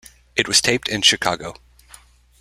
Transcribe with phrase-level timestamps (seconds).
[0.35, 1.53] It was taped in Chicago.